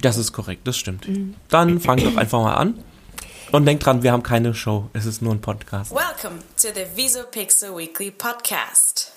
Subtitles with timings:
[0.00, 1.08] Das ist korrekt, das stimmt.
[1.08, 1.34] Mhm.
[1.48, 2.84] Dann fang doch einfach mal an.
[3.50, 5.90] Und denk dran, wir haben keine Show, es ist nur ein Podcast.
[5.90, 9.12] Welcome to the Visopixel Weekly Podcast.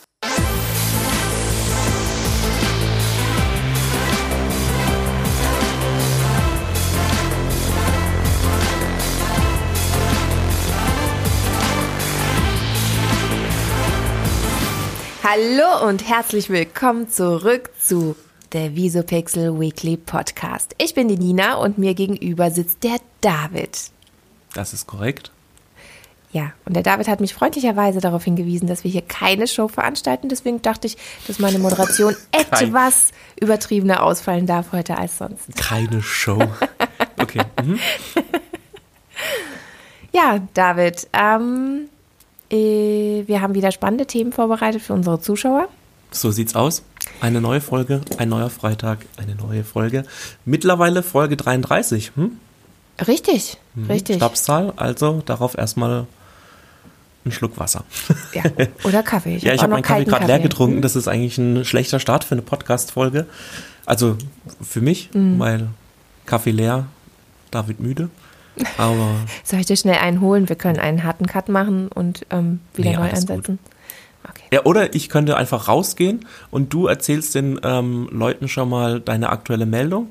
[15.23, 18.16] Hallo und herzlich willkommen zurück zu
[18.54, 20.76] der Visopixel Weekly Podcast.
[20.77, 23.92] Ich bin die Nina und mir gegenüber sitzt der David.
[24.54, 25.32] Das ist korrekt.
[26.34, 30.30] Ja, und der David hat mich freundlicherweise darauf hingewiesen, dass wir hier keine Show veranstalten.
[30.30, 30.98] Deswegen dachte ich,
[31.28, 35.56] dass meine Moderation etwas übertriebener ausfallen darf heute als sonst.
[35.58, 36.42] Keine Show.
[37.18, 37.42] Okay.
[37.64, 37.80] Mhm.
[40.14, 41.90] ja, David, ähm,
[42.50, 45.68] äh, wir haben wieder spannende Themen vorbereitet für unsere Zuschauer.
[46.12, 46.81] So sieht's aus.
[47.21, 50.03] Eine neue Folge, ein neuer Freitag, eine neue Folge.
[50.43, 52.13] Mittlerweile Folge 33.
[52.16, 52.31] Hm?
[53.07, 53.85] Richtig, mhm.
[53.85, 54.16] richtig.
[54.16, 56.08] Stabszahl, also darauf erstmal
[57.23, 57.83] einen Schluck Wasser.
[58.33, 58.44] Ja,
[58.83, 59.36] oder Kaffee.
[59.38, 60.78] Ich ja, hab ich habe meinen Kaffee gerade leer getrunken.
[60.78, 60.81] Mhm.
[60.81, 63.28] Das ist eigentlich ein schlechter Start für eine Podcast-Folge.
[63.85, 64.17] Also
[64.59, 65.38] für mich, mhm.
[65.38, 65.67] weil
[66.25, 66.88] Kaffee leer,
[67.52, 68.09] David müde.
[68.80, 70.50] Aber Soll ich dir schnell einen holen?
[70.50, 73.59] Wir können einen harten Cut machen und ähm, wieder nee, neu einsetzen.
[74.30, 74.44] Okay.
[74.52, 79.30] Ja, oder ich könnte einfach rausgehen und du erzählst den ähm, Leuten schon mal deine
[79.30, 80.09] aktuelle Meldung.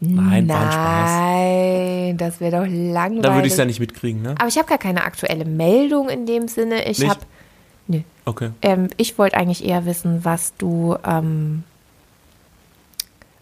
[0.00, 3.22] Nein, Nein, das wäre doch langweilig.
[3.22, 4.34] Da würde ich es ja nicht mitkriegen, ne?
[4.38, 6.88] Aber ich habe gar keine aktuelle Meldung in dem Sinne.
[6.88, 7.20] Ich habe.
[7.86, 8.00] Nö.
[8.24, 8.50] Okay.
[8.60, 10.96] Ähm, ich wollte eigentlich eher wissen, was du.
[11.06, 11.64] Ähm,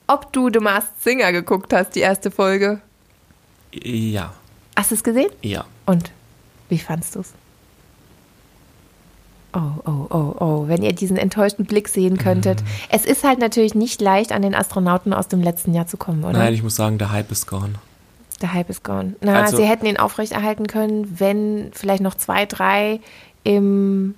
[0.06, 2.80] ob du The Masked Singer geguckt hast, die erste Folge.
[3.72, 4.34] Ja.
[4.76, 5.30] Hast du es gesehen?
[5.40, 5.64] Ja.
[5.86, 6.10] Und
[6.68, 7.32] wie fandst du es?
[9.54, 12.62] Oh, oh, oh, oh, wenn ihr diesen enttäuschten Blick sehen könntet.
[12.62, 12.66] Mhm.
[12.88, 16.24] Es ist halt natürlich nicht leicht, an den Astronauten aus dem letzten Jahr zu kommen,
[16.24, 16.38] oder?
[16.38, 17.74] Nein, ich muss sagen, der Hype ist gone.
[18.40, 19.14] Der Hype ist gone.
[19.20, 23.00] Na, also, sie hätten ihn aufrechterhalten können, wenn vielleicht noch zwei, drei
[23.44, 24.14] im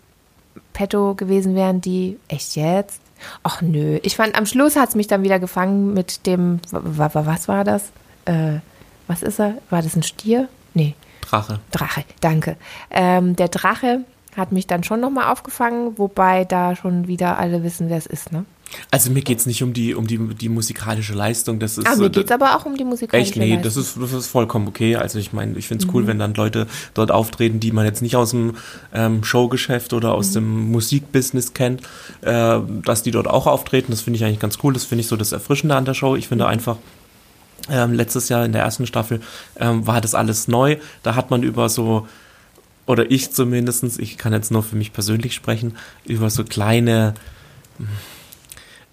[0.73, 3.01] Petto gewesen wären, die, echt jetzt?
[3.43, 7.49] Ach nö, ich fand, am Schluss hat es mich dann wieder gefangen mit dem, was
[7.49, 7.91] war das?
[8.25, 8.59] Äh,
[9.07, 9.55] was ist er?
[9.71, 10.49] War das ein Stier?
[10.75, 10.95] Nee.
[11.23, 11.61] Drache.
[11.71, 12.57] Drache, danke.
[12.91, 14.01] Ähm, der Drache
[14.37, 18.33] hat mich dann schon nochmal aufgefangen, wobei da schon wieder alle wissen, wer es ist,
[18.33, 18.45] ne?
[18.91, 21.59] Also mir geht es nicht um die, um die, die musikalische Leistung.
[21.59, 23.63] Das ist, ah, mir geht es aber auch um die musikalische echt, nee, Leistung.
[23.63, 24.97] Das ist, das ist vollkommen okay.
[24.97, 26.07] Also ich meine, ich finde es cool, mhm.
[26.09, 28.57] wenn dann Leute dort auftreten, die man jetzt nicht aus dem
[28.93, 30.35] ähm, Showgeschäft oder aus mhm.
[30.35, 31.83] dem Musikbusiness kennt,
[32.23, 33.93] äh, dass die dort auch auftreten.
[33.93, 34.73] Das finde ich eigentlich ganz cool.
[34.73, 36.17] Das finde ich so das Erfrischende an der Show.
[36.17, 36.51] Ich finde mhm.
[36.51, 36.77] einfach,
[37.71, 39.21] ähm, letztes Jahr in der ersten Staffel
[39.59, 40.77] ähm, war das alles neu.
[41.03, 42.07] Da hat man über so,
[42.87, 47.15] oder ich zumindestens, ich kann jetzt nur für mich persönlich sprechen, über so kleine.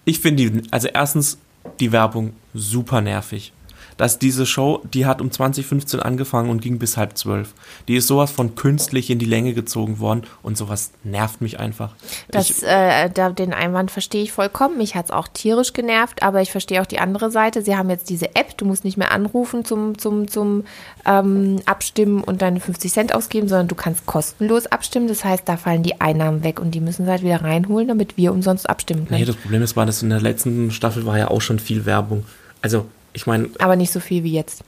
[0.04, 1.38] Ich finde die, also erstens
[1.80, 3.52] die Werbung super nervig
[3.96, 7.54] dass diese Show, die hat um 2015 angefangen und ging bis halb zwölf.
[7.88, 11.94] Die ist sowas von künstlich in die Länge gezogen worden und sowas nervt mich einfach.
[12.30, 14.78] Das, ich, äh, da, den Einwand verstehe ich vollkommen.
[14.78, 17.62] Mich hat es auch tierisch genervt, aber ich verstehe auch die andere Seite.
[17.62, 20.64] Sie haben jetzt diese App, du musst nicht mehr anrufen zum, zum, zum
[21.06, 25.08] ähm, Abstimmen und deine 50 Cent ausgeben, sondern du kannst kostenlos abstimmen.
[25.08, 28.16] Das heißt, da fallen die Einnahmen weg und die müssen sie halt wieder reinholen, damit
[28.16, 29.20] wir umsonst abstimmen können.
[29.20, 31.86] Nee, das Problem ist, war, dass in der letzten Staffel war ja auch schon viel
[31.86, 32.24] Werbung.
[32.60, 33.50] Also ich meine.
[33.58, 34.62] Aber nicht so viel wie jetzt,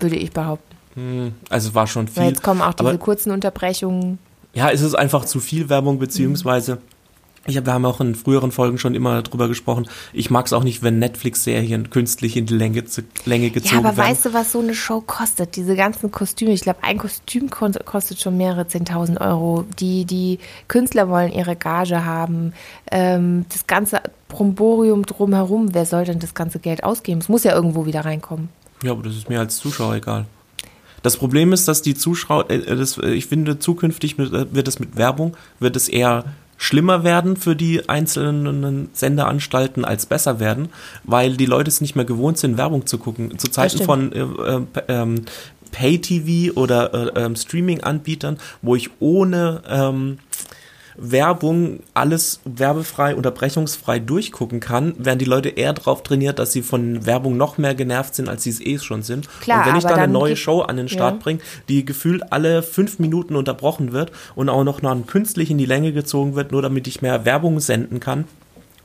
[0.00, 0.76] würde ich behaupten.
[0.94, 2.22] Hm, also es war schon viel.
[2.22, 4.18] Weil jetzt kommen auch diese kurzen Unterbrechungen.
[4.54, 6.76] Ja, es ist einfach zu viel Werbung, beziehungsweise.
[6.76, 6.92] Mhm
[7.46, 9.88] ich hab, wir haben auch in früheren Folgen schon immer drüber gesprochen.
[10.12, 12.84] Ich mag es auch nicht, wenn Netflix-Serien künstlich in die Länge,
[13.24, 13.84] Länge gezogen werden.
[13.84, 14.10] Ja, aber werden.
[14.10, 15.56] weißt du, was so eine Show kostet?
[15.56, 16.52] Diese ganzen Kostüme.
[16.52, 19.64] Ich glaube, ein Kostüm kostet schon mehrere 10.000 Euro.
[19.80, 20.38] Die, die
[20.68, 22.52] Künstler wollen ihre Gage haben.
[22.92, 25.74] Ähm, das ganze Bromborium drumherum.
[25.74, 27.20] Wer soll denn das ganze Geld ausgeben?
[27.20, 28.48] Es muss ja irgendwo wieder reinkommen.
[28.82, 30.26] Ja, aber das ist mir als Zuschauer egal.
[31.02, 35.36] Das Problem ist, dass die Zuschauer, äh, das, ich finde, zukünftig wird es mit Werbung,
[35.60, 36.24] wird es eher
[36.56, 40.68] schlimmer werden für die einzelnen Sendeanstalten als besser werden,
[41.02, 43.36] weil die Leute es nicht mehr gewohnt sind, Werbung zu gucken.
[43.36, 45.24] Zu Zeiten von äh, äh, ähm,
[45.72, 50.18] Pay-TV oder äh, ähm, Streaming-Anbietern, wo ich ohne ähm,
[50.96, 57.06] Werbung alles werbefrei, unterbrechungsfrei durchgucken kann, werden die Leute eher darauf trainiert, dass sie von
[57.06, 59.28] Werbung noch mehr genervt sind, als sie es eh schon sind.
[59.40, 61.20] Klar, und wenn ich da eine neue Show an den Start ja.
[61.22, 65.66] bringe, die gefühlt alle fünf Minuten unterbrochen wird und auch noch dann künstlich in die
[65.66, 68.24] Länge gezogen wird, nur damit ich mehr Werbung senden kann,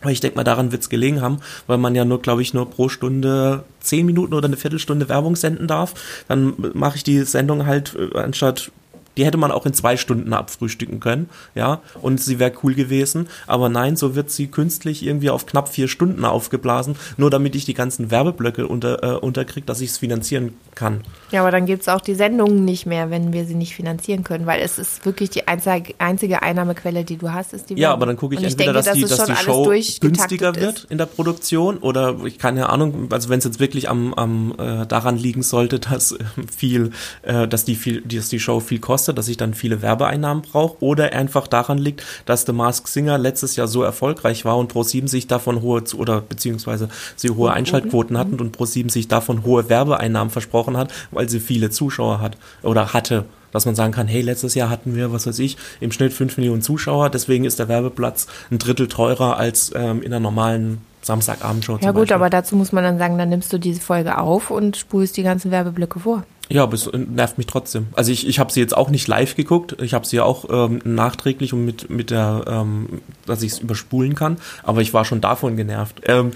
[0.02, 2.54] weil ich denke mal, daran wird es gelegen haben, weil man ja nur, glaube ich,
[2.54, 5.94] nur pro Stunde zehn Minuten oder eine Viertelstunde Werbung senden darf.
[6.28, 8.72] Dann mache ich die Sendung halt äh, anstatt
[9.18, 13.28] Die hätte man auch in zwei Stunden abfrühstücken können, ja, und sie wäre cool gewesen.
[13.48, 17.66] Aber nein, so wird sie künstlich irgendwie auf knapp vier Stunden aufgeblasen, nur damit ich
[17.66, 21.04] die ganzen Werbeblöcke unter, äh, unterkriege, dass ich es finanzieren kann.
[21.32, 24.24] Ja, aber dann gibt es auch die Sendungen nicht mehr, wenn wir sie nicht finanzieren
[24.24, 28.06] können, weil es ist wirklich die einzige, Einnahmequelle, die du hast, ist die Ja, aber
[28.06, 31.78] dann gucke ich entweder, denke, dass, die, dass die Show günstiger wird in der Produktion
[31.78, 35.80] oder ich keine Ahnung, also wenn es jetzt wirklich am, am äh, daran liegen sollte,
[35.80, 36.18] dass äh,
[36.56, 36.92] viel,
[37.24, 40.78] äh, dass die viel, dass die Show viel kostet, dass ich dann viele Werbeeinnahmen brauche
[40.82, 45.08] oder einfach daran liegt, dass The Mask Singer letztes Jahr so erfolgreich war und Pro7
[45.08, 50.32] sich davon hohe oder beziehungsweise sie hohe Einschaltquoten hatten und Pro7 sich davon hohe Werbeeinnahmen
[50.32, 54.56] versprochen hat, weil sie viele Zuschauer hat oder hatte dass man sagen kann, hey, letztes
[54.56, 58.28] Jahr hatten wir, was weiß ich, im Schnitt 5 Millionen Zuschauer, deswegen ist der Werbeplatz
[58.52, 61.80] ein Drittel teurer als ähm, in der normalen Samstagabendshow.
[61.82, 62.16] Ja gut, Beispiel.
[62.16, 65.24] aber dazu muss man dann sagen, dann nimmst du diese Folge auf und spulst die
[65.24, 66.24] ganzen Werbeblöcke vor.
[66.50, 67.88] Ja, aber es nervt mich trotzdem.
[67.94, 69.76] Also ich, ich habe sie jetzt auch nicht live geguckt.
[69.82, 74.16] Ich habe sie auch ähm, nachträglich und mit, mit der, ähm, dass ich es überspulen
[74.16, 74.38] kann.
[74.64, 76.02] Aber ich war schon davon genervt.
[76.06, 76.32] Ähm,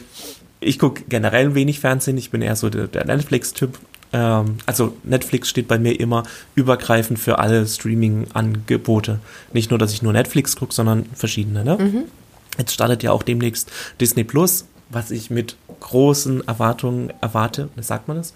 [0.59, 2.17] ich gucke generell wenig Fernsehen.
[2.17, 3.79] Ich bin eher so der, der Netflix-Typ.
[4.13, 6.23] Ähm, also Netflix steht bei mir immer
[6.55, 9.19] übergreifend für alle Streaming-Angebote.
[9.53, 11.63] Nicht nur, dass ich nur Netflix gucke, sondern verschiedene.
[11.63, 11.77] Ne?
[11.77, 12.03] Mhm.
[12.57, 17.69] Jetzt startet ja auch demnächst Disney Plus, was ich mit großen Erwartungen erwarte.
[17.77, 18.33] Sagt man das?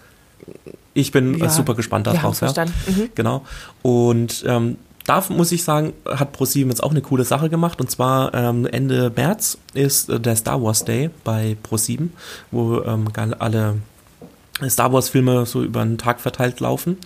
[0.94, 2.40] Ich bin ja, super gespannt darauf.
[2.40, 2.64] Ja.
[2.64, 3.10] Mhm.
[3.14, 3.44] Genau.
[3.82, 7.80] Und ähm, da muss ich sagen, hat ProSieben jetzt auch eine coole Sache gemacht.
[7.80, 12.12] Und zwar ähm, Ende März ist äh, der Star Wars Day bei ProSieben,
[12.50, 13.76] wo ähm, alle
[14.68, 16.96] Star Wars Filme so über einen Tag verteilt laufen.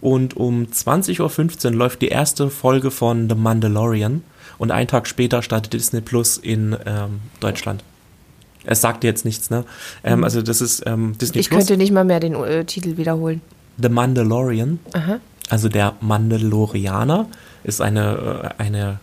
[0.00, 4.22] Und um 20.15 Uhr läuft die erste Folge von The Mandalorian.
[4.58, 7.82] Und einen Tag später startet Disney Plus in ähm, Deutschland.
[8.68, 9.64] Es sagt jetzt nichts, ne?
[10.04, 10.24] Ähm, mhm.
[10.24, 11.60] also das ist ähm, Disney ich Plus.
[11.60, 13.40] Könnte nicht mal mehr den äh, Titel wiederholen.
[13.80, 14.78] The Mandalorian.
[14.92, 15.20] Aha.
[15.48, 17.26] Also der Mandalorianer
[17.64, 19.00] ist eine, äh, eine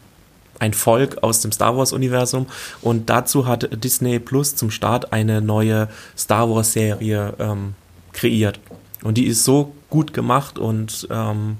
[0.60, 2.46] ein Volk aus dem Star Wars Universum
[2.82, 7.74] und dazu hat Disney Plus zum Start eine neue Star Wars Serie ähm,
[8.14, 8.60] kreiert
[9.04, 11.58] und die ist so gut gemacht und ähm,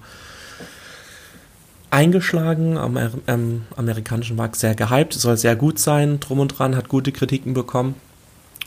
[1.96, 6.90] eingeschlagen, am ähm, amerikanischen Markt sehr gehypt, soll sehr gut sein, drum und dran, hat
[6.90, 7.96] gute Kritiken bekommen.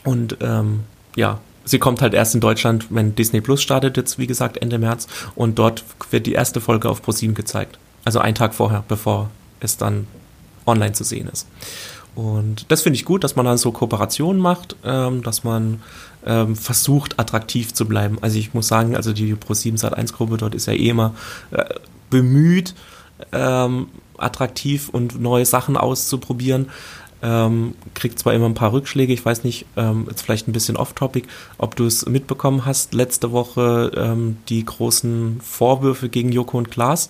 [0.03, 0.81] Und ähm,
[1.15, 4.79] ja, sie kommt halt erst in Deutschland, wenn Disney Plus startet, jetzt wie gesagt Ende
[4.79, 5.07] März.
[5.35, 7.77] Und dort wird die erste Folge auf ProSieben gezeigt.
[8.03, 9.29] Also einen Tag vorher, bevor
[9.59, 10.07] es dann
[10.65, 11.47] online zu sehen ist.
[12.15, 15.83] Und das finde ich gut, dass man dann so Kooperationen macht, ähm, dass man
[16.25, 18.17] ähm, versucht, attraktiv zu bleiben.
[18.21, 21.13] Also ich muss sagen, also die Pro7 Sat1 Gruppe dort ist ja eh immer
[21.51, 21.65] äh,
[22.09, 22.73] bemüht,
[23.31, 23.87] ähm,
[24.17, 26.69] attraktiv und neue Sachen auszuprobieren.
[27.21, 30.77] Ähm, kriegt zwar immer ein paar Rückschläge, ich weiß nicht, ähm, jetzt vielleicht ein bisschen
[30.77, 31.27] off-topic,
[31.57, 37.09] ob du es mitbekommen hast, letzte Woche ähm, die großen Vorwürfe gegen Joko und Klaas.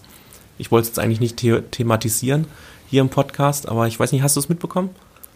[0.57, 2.47] Ich wollte es jetzt eigentlich nicht the thematisieren
[2.89, 4.89] hier im Podcast, aber ich weiß nicht, hast du es mitbekommen?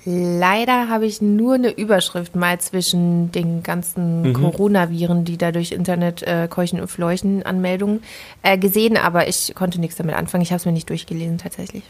[0.05, 4.33] Leider habe ich nur eine Überschrift mal zwischen den ganzen mhm.
[4.33, 8.03] Coronaviren, die da durch Internet äh, keuchen und fleuchen, Anmeldungen
[8.41, 10.41] äh, gesehen, aber ich konnte nichts damit anfangen.
[10.41, 11.83] Ich habe es mir nicht durchgelesen tatsächlich.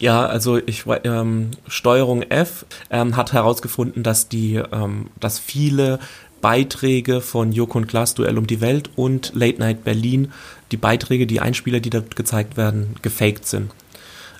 [0.00, 6.00] Ja, also ich ähm, Steuerung F ähm, hat herausgefunden, dass die, ähm, dass viele
[6.40, 10.32] Beiträge von Joko und Klaas Duell um die Welt und Late Night Berlin,
[10.72, 13.70] die Beiträge, die Einspieler, die dort gezeigt werden, gefaked sind.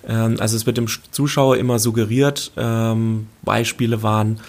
[0.09, 4.41] Ähm, also es wird dem Zuschauer immer suggeriert, ähm, Beispiele waren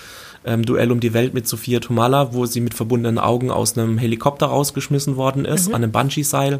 [0.45, 3.97] ähm, Duell um die Welt mit Sophia Tomala, wo sie mit verbundenen Augen aus einem
[3.97, 5.75] Helikopter rausgeschmissen worden ist, mhm.
[5.75, 6.59] an einem Bungee-Seil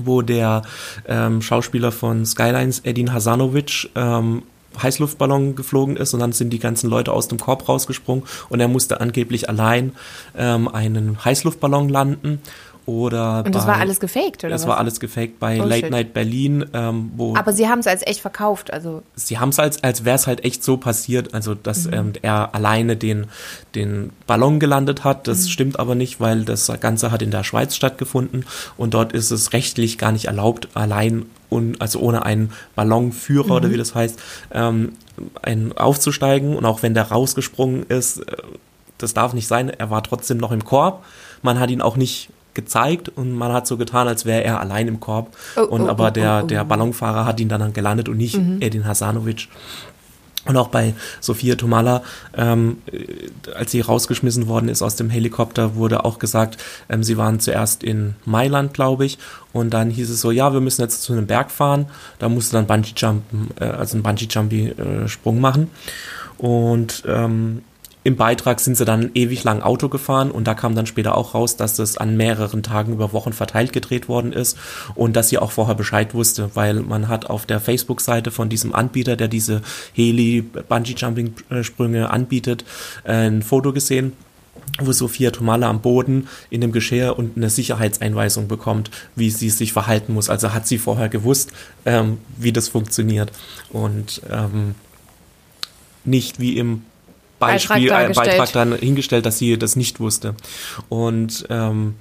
[0.00, 0.62] wo der
[1.08, 4.42] ähm, Schauspieler von Skylines, Edin Hasanovic, ähm,
[4.80, 8.68] Heißluftballon geflogen ist und dann sind die ganzen Leute aus dem Korb rausgesprungen und er
[8.68, 9.92] musste angeblich allein
[10.36, 12.40] ähm, einen Heißluftballon landen
[12.88, 14.48] oder Und das bei, war alles gefaked, oder?
[14.48, 14.68] Das was?
[14.68, 15.90] war alles gefaked bei oh, Late shit.
[15.90, 17.36] Night Berlin, ähm, wo.
[17.36, 19.02] Aber sie haben es als echt verkauft, also.
[19.14, 21.92] Sie haben es als, als wäre es halt echt so passiert, also dass mhm.
[21.92, 23.26] ähm, er alleine den,
[23.74, 25.28] den Ballon gelandet hat.
[25.28, 25.48] Das mhm.
[25.48, 28.46] stimmt aber nicht, weil das Ganze hat in der Schweiz stattgefunden
[28.78, 33.52] und dort ist es rechtlich gar nicht erlaubt, allein und also ohne einen Ballonführer mhm.
[33.52, 34.18] oder wie das heißt,
[34.52, 34.92] ähm,
[35.42, 36.56] ein, aufzusteigen.
[36.56, 38.36] Und auch wenn der rausgesprungen ist, äh,
[38.96, 41.04] das darf nicht sein, er war trotzdem noch im Korb.
[41.42, 44.88] Man hat ihn auch nicht gezeigt und man hat so getan, als wäre er allein
[44.88, 45.36] im Korb.
[45.56, 46.64] Oh, und oh, aber oh, der, oh, der oh.
[46.64, 48.60] Ballonfahrer hat ihn dann gelandet und nicht mhm.
[48.60, 49.48] Edin Hasanovic.
[50.44, 52.02] Und auch bei Sophia Tomala,
[52.34, 52.78] ähm,
[53.54, 56.56] als sie rausgeschmissen worden ist aus dem Helikopter, wurde auch gesagt,
[56.88, 59.18] ähm, sie waren zuerst in Mailand, glaube ich,
[59.52, 61.86] und dann hieß es so, ja, wir müssen jetzt zu einem Berg fahren.
[62.18, 65.70] Da musste dann Bungee Jumpen, äh, also einen Bungee Jumpy äh, Sprung machen.
[66.38, 67.62] Und ähm,
[68.08, 71.34] im Beitrag sind sie dann ewig lang Auto gefahren und da kam dann später auch
[71.34, 74.56] raus, dass das an mehreren Tagen über Wochen verteilt gedreht worden ist
[74.94, 78.74] und dass sie auch vorher Bescheid wusste, weil man hat auf der Facebook-Seite von diesem
[78.74, 79.60] Anbieter, der diese
[79.92, 82.64] Heli-Bungee-Jumping-Sprünge anbietet,
[83.04, 84.14] ein Foto gesehen
[84.80, 89.72] wo Sophia Tomala am Boden in dem Geschirr und eine Sicherheitseinweisung bekommt, wie sie sich
[89.72, 90.28] verhalten muss.
[90.28, 91.52] Also hat sie vorher gewusst,
[91.86, 93.32] ähm, wie das funktioniert
[93.70, 94.74] und ähm,
[96.04, 96.82] nicht wie im
[97.38, 100.34] Beispiel, Beitrag, Beitrag dann hingestellt, dass sie das nicht wusste.
[100.88, 101.94] Und ähm,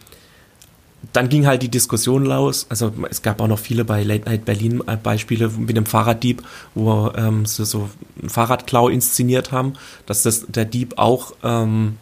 [1.14, 2.66] dann ging halt die Diskussion los.
[2.70, 6.44] Also es gab auch noch viele bei Late Night Berlin äh, Beispiele mit dem Fahrraddieb,
[6.76, 7.90] wo ähm, sie so
[8.20, 9.74] einen Fahrradklau inszeniert haben,
[10.06, 11.98] dass das der Dieb auch ähm,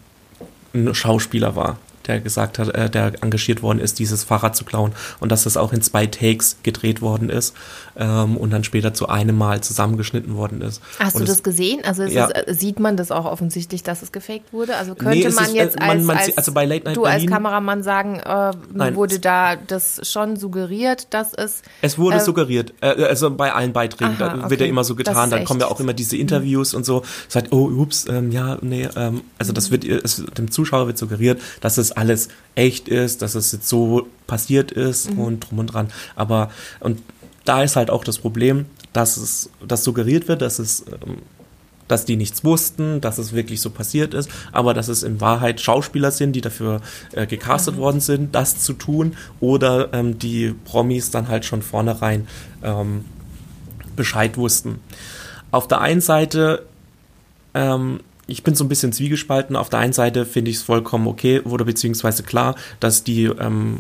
[0.74, 1.78] ein Schauspieler war
[2.08, 5.58] der gesagt hat, äh, der engagiert worden ist, dieses Fahrrad zu klauen und dass das
[5.58, 7.56] auch in zwei Takes gedreht worden ist
[7.98, 10.82] ähm, und dann später zu einem Mal zusammengeschnitten worden ist.
[11.00, 11.82] Hast und du das gesehen?
[11.84, 12.26] Also ja.
[12.26, 14.76] ist, äh, sieht man das auch offensichtlich, dass es gefaked wurde?
[14.78, 17.04] Also könnte nee, man ist, jetzt als, man, man, als, also bei Late Night du
[17.04, 22.18] Berlin, als Kameramann sagen, äh, nein, wurde da das schon suggeriert, dass es Es wurde
[22.18, 25.46] äh, suggeriert, äh, also bei allen Beiträgen, aha, da wird ja immer so getan, dann
[25.46, 26.78] kommen ja auch immer diese Interviews mhm.
[26.78, 30.88] und so, sagt, oh, ups, ähm, ja, nee, ähm, also das wird es, dem Zuschauer
[30.88, 35.20] wird suggeriert, dass es alles echt ist, dass es jetzt so passiert ist mhm.
[35.20, 35.90] und drum und dran.
[36.16, 37.02] Aber und
[37.44, 41.18] da ist halt auch das Problem, dass es, dass suggeriert wird, dass es, ähm,
[41.88, 45.62] dass die nichts wussten, dass es wirklich so passiert ist, aber dass es in Wahrheit
[45.62, 47.80] Schauspieler sind, die dafür äh, gecastet mhm.
[47.80, 52.28] worden sind, das zu tun, oder ähm, die Promis dann halt schon vornherein
[52.64, 53.06] ähm,
[53.96, 54.80] Bescheid wussten.
[55.52, 56.66] Auf der einen Seite
[57.54, 59.56] ähm, ich bin so ein bisschen zwiegespalten.
[59.56, 63.80] Auf der einen Seite finde ich es vollkommen okay, wurde beziehungsweise klar, dass die ähm,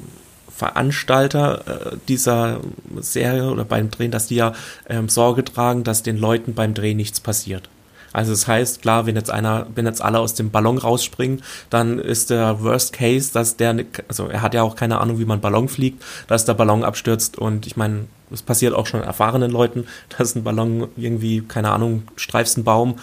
[0.55, 2.61] Veranstalter äh, dieser
[2.99, 4.53] Serie oder beim Drehen, dass die ja
[4.87, 7.69] ähm, Sorge tragen, dass den Leuten beim Drehen nichts passiert.
[8.13, 11.99] Also das heißt, klar, wenn jetzt einer, wenn jetzt alle aus dem Ballon rausspringen, dann
[11.99, 15.41] ist der Worst Case, dass der, also er hat ja auch keine Ahnung, wie man
[15.41, 19.85] Ballon fliegt, dass der Ballon abstürzt und ich meine, es passiert auch schon erfahrenen Leuten,
[20.17, 22.95] dass ein Ballon irgendwie, keine Ahnung, streifst einen Baum,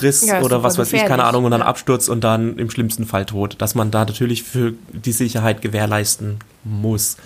[0.00, 1.66] Riss ja, oder was weiß ich, keine Ahnung, und dann ja.
[1.66, 3.56] Absturz und dann im schlimmsten Fall tot.
[3.58, 7.16] Dass man da natürlich für die Sicherheit gewährleisten muss.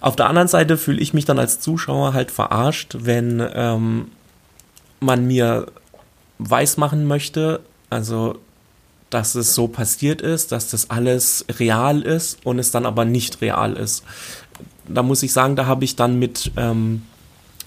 [0.00, 4.10] Auf der anderen Seite fühle ich mich dann als Zuschauer halt verarscht, wenn ähm,
[5.00, 5.66] man mir
[6.38, 8.38] weismachen möchte, also
[9.10, 13.42] dass es so passiert ist, dass das alles real ist und es dann aber nicht
[13.42, 14.04] real ist.
[14.88, 17.02] Da muss ich sagen, da habe ich dann mit ähm,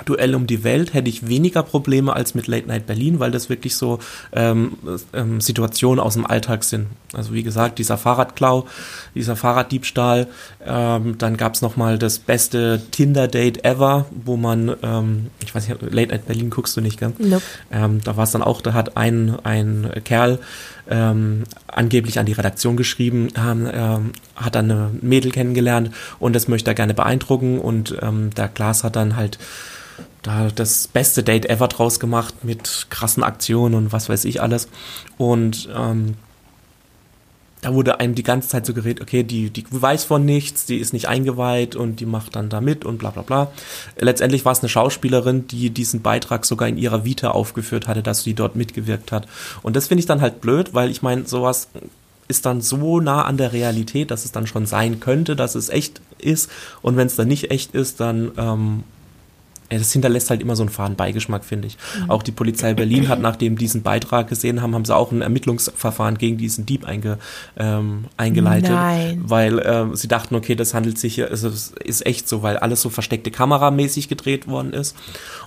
[0.04, 3.50] Duell um die Welt hätte ich weniger Probleme als mit Late Night Berlin, weil das
[3.50, 4.00] wirklich so
[4.34, 4.74] ähm,
[5.14, 6.88] ähm, Situationen aus dem Alltag sind.
[7.14, 8.68] Also wie gesagt, dieser Fahrradklau,
[9.14, 10.28] dieser Fahrraddiebstahl.
[10.66, 15.82] Ähm, dann gab es nochmal das beste Tinder-Date ever, wo man, ähm, ich weiß nicht,
[15.82, 17.14] Late Night Berlin guckst du nicht, gell?
[17.18, 17.44] Nope.
[17.72, 20.40] Ähm, da war es dann auch, da hat ein, ein Kerl
[20.90, 26.48] ähm, angeblich an die Redaktion geschrieben, ähm, ähm, hat dann eine Mädel kennengelernt und das
[26.48, 29.40] möchte er gerne beeindrucken und ähm, der Glas hat dann halt
[30.24, 34.68] da das beste Date ever draus gemacht mit krassen Aktionen und was weiß ich alles.
[35.18, 36.16] Und ähm,
[37.66, 40.94] da wurde einem die ganze Zeit suggeriert, okay, die, die weiß von nichts, die ist
[40.94, 43.52] nicht eingeweiht und die macht dann da mit und bla bla bla.
[43.98, 48.24] Letztendlich war es eine Schauspielerin, die diesen Beitrag sogar in ihrer Vita aufgeführt hatte, dass
[48.24, 49.28] sie dort mitgewirkt hat.
[49.64, 51.70] Und das finde ich dann halt blöd, weil ich meine, sowas
[52.28, 55.70] ist dann so nah an der Realität, dass es dann schon sein könnte, dass es
[55.70, 56.52] echt ist.
[56.84, 58.84] Und wenn es dann nicht echt ist, dann ähm,
[59.70, 61.78] das hinterlässt halt immer so einen faden Beigeschmack, finde ich.
[62.00, 62.10] Mhm.
[62.10, 66.18] Auch die Polizei Berlin hat, nachdem diesen Beitrag gesehen haben, haben sie auch ein Ermittlungsverfahren
[66.18, 67.18] gegen diesen Dieb einge,
[67.58, 68.72] ähm, eingeleitet.
[68.72, 69.24] Nein.
[69.26, 72.58] Weil äh, sie dachten, okay, das handelt sich hier, also es ist echt so, weil
[72.58, 74.96] alles so versteckte Kameramäßig gedreht worden ist.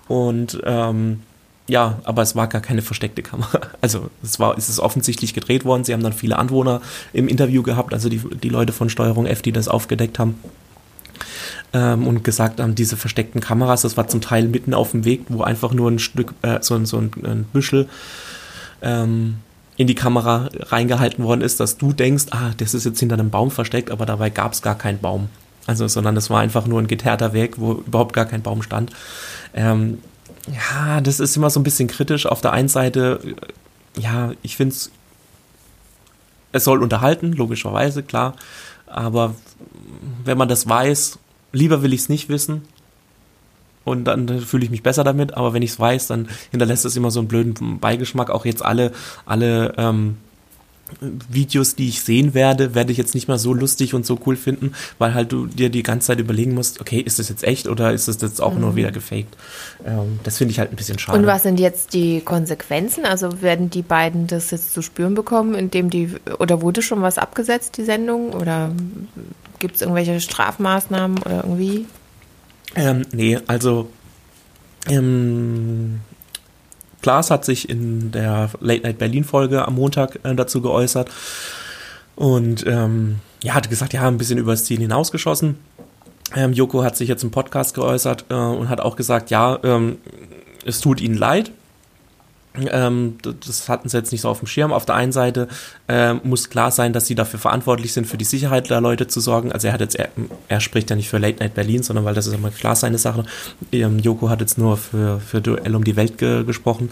[0.08, 1.20] Und ähm,
[1.68, 3.60] ja, aber es war gar keine versteckte Kamera.
[3.80, 5.84] Also es war, es ist offensichtlich gedreht worden.
[5.84, 6.80] Sie haben dann viele Anwohner
[7.12, 10.34] im Interview gehabt, also die, die Leute von Steuerung F, die das aufgedeckt haben
[11.72, 15.25] ähm, und gesagt haben, diese versteckten Kameras, das war zum Teil mitten auf dem Weg,
[15.28, 17.88] wo einfach nur ein Stück, äh, so, so ein, ein Büschel
[18.82, 19.37] ähm,
[19.76, 23.30] in die Kamera reingehalten worden ist, dass du denkst, ah, das ist jetzt hinter einem
[23.30, 25.28] Baum versteckt, aber dabei gab es gar keinen Baum.
[25.66, 28.90] Also, sondern das war einfach nur ein geteerter Weg, wo überhaupt gar kein Baum stand.
[29.54, 29.98] Ähm,
[30.50, 32.26] ja, das ist immer so ein bisschen kritisch.
[32.26, 34.90] Auf der einen Seite, äh, ja, ich finde es,
[36.52, 38.34] es soll unterhalten, logischerweise, klar.
[38.87, 39.34] Aber
[40.25, 41.18] wenn man das weiß,
[41.52, 42.62] Lieber will ich es nicht wissen.
[43.85, 46.97] Und dann fühle ich mich besser damit, aber wenn ich es weiß, dann hinterlässt es
[46.97, 48.28] immer so einen blöden Beigeschmack.
[48.28, 48.93] Auch jetzt alle,
[49.25, 50.19] alle ähm,
[51.00, 54.37] Videos, die ich sehen werde, werde ich jetzt nicht mehr so lustig und so cool
[54.37, 57.69] finden, weil halt du dir die ganze Zeit überlegen musst, okay, ist das jetzt echt
[57.69, 58.61] oder ist das jetzt auch mhm.
[58.61, 59.37] nur wieder gefaked?
[59.85, 61.19] Ähm, das finde ich halt ein bisschen schade.
[61.19, 63.05] Und was sind jetzt die Konsequenzen?
[63.05, 67.19] Also werden die beiden das jetzt zu spüren bekommen, indem die, oder wurde schon was
[67.19, 68.33] abgesetzt, die Sendung?
[68.33, 68.71] Oder
[69.59, 71.87] gibt es irgendwelche Strafmaßnahmen oder irgendwie?
[72.75, 73.91] Ähm, nee, also
[74.88, 76.00] ähm,
[77.03, 81.11] Klaas hat sich in der Late Night Berlin Folge am Montag äh, dazu geäußert
[82.17, 85.57] und ähm, ja, hat gesagt, ja, ein bisschen übers Ziel hinausgeschossen.
[86.35, 89.99] Ähm, Joko hat sich jetzt im Podcast geäußert äh, und hat auch gesagt, ja, ähm,
[90.65, 91.53] es tut ihnen leid,
[92.71, 94.73] ähm, das hatten sie jetzt nicht so auf dem Schirm.
[94.73, 95.49] Auf der einen Seite
[95.88, 99.21] äh, muss klar sein, dass sie dafür verantwortlich sind, für die Sicherheit der Leute zu
[99.21, 99.53] sorgen.
[99.53, 100.09] Also er hat jetzt, er,
[100.49, 102.99] er spricht ja nicht für Late Night Berlin, sondern weil das ist immer klar seine
[102.99, 103.25] Sache.
[103.73, 106.91] Ähm, Joko hat jetzt nur für, für Duell um die Welt ge gesprochen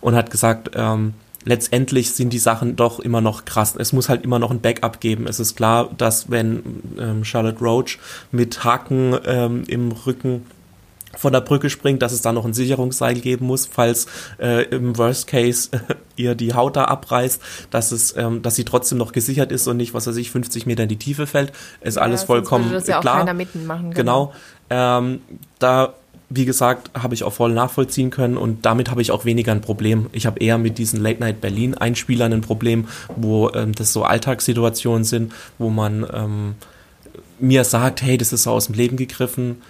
[0.00, 3.74] und hat gesagt, ähm, letztendlich sind die Sachen doch immer noch krass.
[3.78, 5.26] Es muss halt immer noch ein Backup geben.
[5.26, 6.62] Es ist klar, dass wenn
[6.98, 7.98] ähm, Charlotte Roach
[8.32, 9.14] mit Haken
[9.66, 10.42] im Rücken
[11.18, 14.06] von der Brücke springt, dass es da noch ein Sicherungsseil geben muss, falls
[14.40, 18.64] äh, im Worst Case äh, ihr die Haut da abreißt, dass es, ähm, dass sie
[18.64, 21.52] trotzdem noch gesichert ist und nicht, was weiß ich, 50 Meter in die Tiefe fällt,
[21.80, 23.28] ist ja, alles vollkommen das ja klar.
[23.28, 24.32] Auch mitten machen, genau.
[24.68, 24.98] genau.
[24.98, 25.20] Ähm,
[25.58, 25.94] da
[26.30, 29.62] wie gesagt, habe ich auch voll nachvollziehen können und damit habe ich auch weniger ein
[29.62, 30.10] Problem.
[30.12, 34.04] Ich habe eher mit diesen Late Night Berlin Einspielern ein Problem, wo ähm, das so
[34.04, 36.54] Alltagssituationen sind, wo man ähm,
[37.38, 39.62] mir sagt, hey, das ist so aus dem Leben gegriffen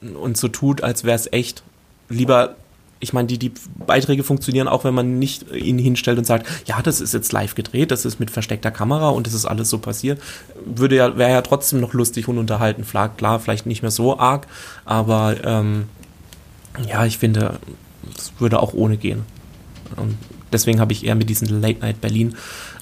[0.00, 1.62] und so tut, als wäre es echt.
[2.08, 2.56] Lieber,
[3.00, 3.52] ich meine, die, die
[3.86, 7.54] Beiträge funktionieren auch, wenn man nicht ihn hinstellt und sagt, ja, das ist jetzt live
[7.54, 10.20] gedreht, das ist mit versteckter Kamera und das ist alles so passiert.
[10.64, 12.84] Würde ja, wäre ja trotzdem noch lustig und unterhalten.
[13.16, 14.46] Klar, vielleicht nicht mehr so arg,
[14.84, 15.84] aber ähm,
[16.88, 17.58] ja, ich finde,
[18.16, 19.24] es würde auch ohne gehen.
[19.96, 20.16] Und
[20.52, 22.36] deswegen habe ich eher mit diesen Late Night Berlin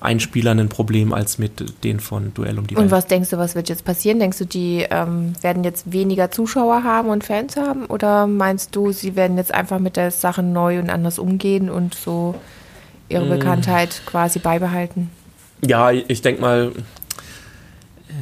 [0.05, 2.85] Einspielern ein Problem als mit denen von Duell um die Welt.
[2.85, 4.19] Und was denkst du, was wird jetzt passieren?
[4.19, 7.87] Denkst du, die ähm, werden jetzt weniger Zuschauer haben und Fans haben?
[7.87, 11.95] Oder meinst du, sie werden jetzt einfach mit der Sache neu und anders umgehen und
[11.95, 12.35] so
[13.09, 13.31] ihre mm.
[13.31, 15.11] Bekanntheit quasi beibehalten?
[15.67, 16.73] Ja, ich denke mal,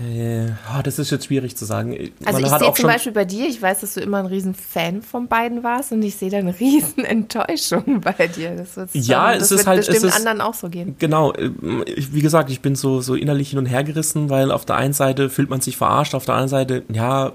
[0.01, 2.13] äh, oh, das ist jetzt schwierig zu sagen.
[2.25, 4.55] Also Man ich sehe zum Beispiel bei dir, ich weiß, dass du immer ein riesen
[4.55, 8.57] Fan von beiden warst und ich sehe da eine riesen Enttäuschung bei dir.
[8.57, 10.97] Das wird ja, es ist halt, bestimmt es ist, anderen auch so gehen.
[10.99, 14.65] Genau, äh, wie gesagt, ich bin so, so innerlich hin und her gerissen, weil auf
[14.65, 17.33] der einen Seite fühlt man sich verarscht, auf der anderen Seite, ja,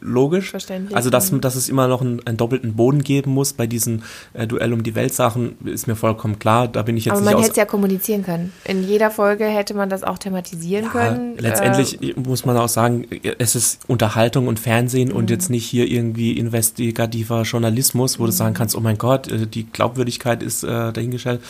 [0.00, 0.50] logisch.
[0.50, 0.96] Verständlich.
[0.96, 4.02] Also, dass, dass es immer noch einen, einen doppelten Boden geben muss bei diesen
[4.34, 6.68] äh, Duell um die Welt Sachen, ist mir vollkommen klar.
[6.68, 8.52] Da bin ich jetzt Aber man hätte es ja kommunizieren können.
[8.64, 11.38] In jeder Folge hätte man das auch thematisieren ja, können.
[11.38, 13.06] Letztendlich äh, muss man auch sagen,
[13.38, 15.16] es ist Unterhaltung und Fernsehen mhm.
[15.16, 18.26] und jetzt nicht hier irgendwie investigativer Journalismus, wo mhm.
[18.26, 21.40] du sagen kannst, oh mein Gott, äh, die Glaubwürdigkeit ist äh, dahingestellt.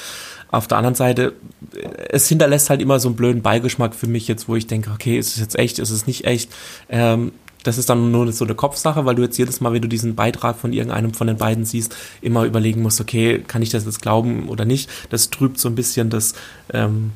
[0.50, 1.34] Auf der anderen Seite,
[2.08, 5.18] es hinterlässt halt immer so einen blöden Beigeschmack für mich jetzt, wo ich denke, okay,
[5.18, 6.50] ist es jetzt echt, ist es nicht echt?
[6.88, 9.88] Ähm, das ist dann nur so eine Kopfsache, weil du jetzt jedes Mal, wenn du
[9.88, 13.84] diesen Beitrag von irgendeinem von den beiden siehst, immer überlegen musst, okay, kann ich das
[13.84, 14.88] jetzt glauben oder nicht?
[15.10, 16.34] Das trübt so ein bisschen das,
[16.72, 17.12] ähm,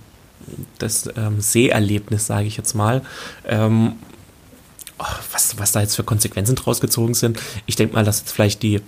[0.79, 3.03] das ähm, Seherlebnis, sage ich jetzt mal.
[3.47, 3.95] Ähm,
[4.99, 7.39] oh, was, was da jetzt für Konsequenzen draus gezogen sind.
[7.67, 8.81] Ich denke mal, dass jetzt vielleicht die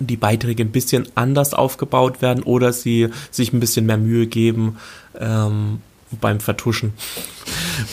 [0.00, 4.78] die Beiträge ein bisschen anders aufgebaut werden oder sie sich ein bisschen mehr Mühe geben,
[5.18, 5.80] ähm,
[6.20, 6.92] beim Vertuschen.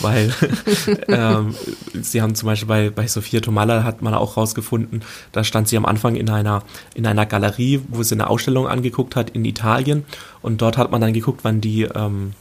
[0.00, 0.32] Weil
[1.08, 1.54] ähm,
[2.00, 5.76] sie haben zum Beispiel bei, bei Sophia Tomalla hat man auch rausgefunden, da stand sie
[5.76, 6.62] am Anfang in einer,
[6.94, 10.04] in einer Galerie, wo sie eine Ausstellung angeguckt hat in Italien.
[10.42, 12.34] Und dort hat man dann geguckt, wann die ähm,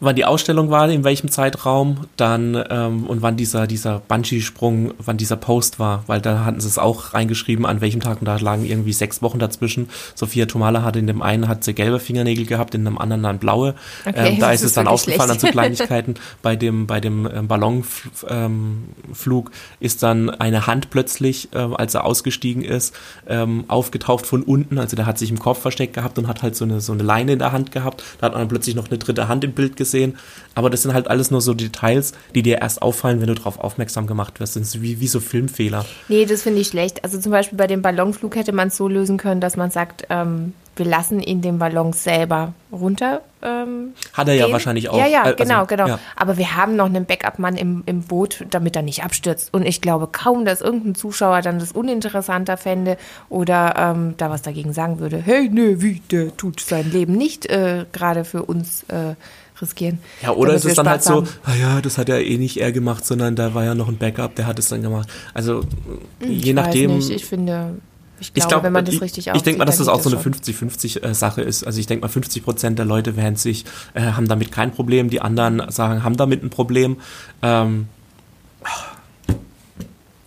[0.00, 5.16] wann die Ausstellung war, in welchem Zeitraum, dann ähm, und wann dieser, dieser Bungee-Sprung, wann
[5.16, 8.36] dieser Post war, weil da hatten sie es auch reingeschrieben, an welchem Tag und da
[8.36, 9.88] lagen irgendwie sechs Wochen dazwischen.
[10.14, 13.38] Sophia Tomala hatte in dem einen hat sie gelbe Fingernägel gehabt, in dem anderen dann
[13.38, 13.74] blaue.
[14.04, 16.14] Okay, ähm, da ist es dann aufgefallen an so Kleinigkeiten.
[16.42, 22.04] bei dem, bei dem ähm, Ballonflug ähm, ist dann eine Hand plötzlich, äh, als er
[22.04, 22.94] ausgestiegen ist,
[23.26, 24.78] ähm, aufgetaucht von unten.
[24.78, 27.02] Also der hat sich im Kopf versteckt gehabt und hat halt so eine, so eine
[27.02, 28.02] Leine in der Hand gehabt.
[28.18, 30.16] Da hat man dann plötzlich noch eine dritte Hand im Bild gesehen gesehen.
[30.54, 33.58] Aber das sind halt alles nur so Details, die dir erst auffallen, wenn du darauf
[33.58, 34.56] aufmerksam gemacht wirst.
[34.56, 35.84] Das sind wie, wie so Filmfehler.
[36.08, 37.04] Nee, das finde ich schlecht.
[37.04, 40.06] Also zum Beispiel bei dem Ballonflug hätte man es so lösen können, dass man sagt,
[40.08, 43.22] ähm, wir lassen ihn den Ballon selber runter.
[43.42, 44.98] Ähm, Hat er ja wahrscheinlich auch.
[44.98, 45.88] Ja, ja, also, genau, genau.
[45.88, 45.98] Ja.
[46.16, 49.52] Aber wir haben noch einen Backup-Mann im, im Boot, damit er nicht abstürzt.
[49.52, 54.42] Und ich glaube kaum, dass irgendein Zuschauer dann das uninteressanter fände oder ähm, da was
[54.42, 55.18] dagegen sagen würde.
[55.18, 59.14] Hey, nö, wie, der tut sein Leben nicht äh, gerade für uns äh,
[59.60, 59.98] riskieren.
[60.22, 62.72] Ja, oder ist es dann halt so, ah ja, das hat er eh nicht er
[62.72, 65.08] gemacht, sondern da war ja noch ein Backup, der hat es dann gemacht.
[65.34, 66.96] Also hm, ich je nachdem.
[66.96, 67.10] Nicht.
[67.10, 67.76] Ich finde,
[68.20, 70.00] Ich glaube, ich glaub, wenn man das ich, richtig Ich denke mal, dass das auch
[70.00, 71.64] so eine 50-50-Sache ist.
[71.64, 73.64] Also ich denke mal, 50 Prozent der Leute werden sich,
[73.94, 76.96] äh, haben damit kein Problem, die anderen sagen, haben damit ein Problem.
[77.42, 77.88] Ähm,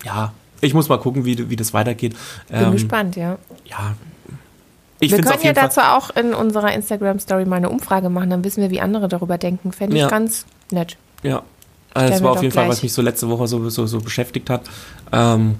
[0.05, 2.15] ja, ich muss mal gucken, wie, wie das weitergeht.
[2.47, 3.37] Bin ähm, gespannt, ja.
[3.65, 3.95] Ja.
[4.99, 8.61] Ich wir können ja dazu auch in unserer Instagram-Story mal eine Umfrage machen, dann wissen
[8.61, 9.71] wir, wie andere darüber denken.
[9.71, 10.09] Fände ich ja.
[10.09, 10.97] ganz nett.
[11.23, 11.43] Ja,
[11.93, 12.63] also das war auf jeden gleich.
[12.63, 14.63] Fall, was mich so letzte Woche so, so, so beschäftigt hat.
[15.11, 15.55] Ähm,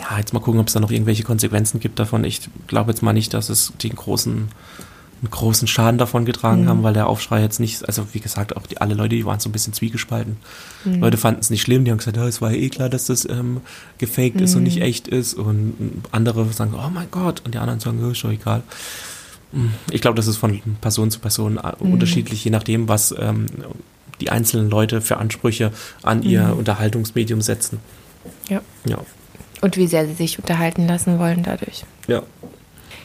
[0.00, 2.24] ja, jetzt mal gucken, ob es da noch irgendwelche Konsequenzen gibt davon.
[2.24, 4.48] Ich glaube jetzt mal nicht, dass es den großen,
[5.22, 6.68] einen großen Schaden davon getragen mhm.
[6.68, 9.38] haben, weil der Aufschrei jetzt nicht, also wie gesagt, auch die, alle Leute, die waren
[9.38, 10.36] so ein bisschen zwiegespalten.
[10.84, 11.00] Mhm.
[11.00, 13.06] Leute fanden es nicht schlimm, die haben gesagt, ja, es war ja eh klar, dass
[13.06, 13.60] das ähm,
[13.98, 14.42] gefaked mhm.
[14.42, 14.82] ist und nicht mhm.
[14.82, 15.34] echt ist.
[15.34, 18.64] Und andere sagen, oh mein Gott, und die anderen sagen, ja, ist doch egal.
[19.52, 21.92] Hm, ich glaube, das ist von Person zu Person äh, mhm.
[21.92, 23.46] unterschiedlich, je nachdem, was ähm,
[24.20, 25.70] die einzelnen Leute für Ansprüche
[26.02, 26.58] an ihr mhm.
[26.58, 27.78] Unterhaltungsmedium setzen.
[28.48, 28.60] Ja.
[28.86, 28.98] ja.
[29.60, 31.84] Und wie sehr sie sich unterhalten lassen wollen dadurch.
[32.08, 32.22] Ja.